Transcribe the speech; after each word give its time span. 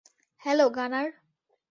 Hello, 0.41 0.69
গানার। 0.69 1.07